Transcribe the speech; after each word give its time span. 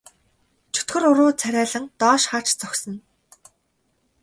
Чөтгөр 0.75 1.03
уруу 1.11 1.31
царайлан 1.41 1.85
доош 1.99 2.23
харж 2.31 2.49
зогсоно. 2.61 2.99